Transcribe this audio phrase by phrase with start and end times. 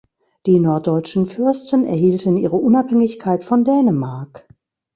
[0.47, 4.47] Die norddeutschen Fürsten erhielten ihre Unabhängigkeit von Dänemark.